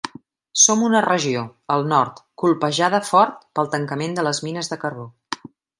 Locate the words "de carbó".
4.75-5.11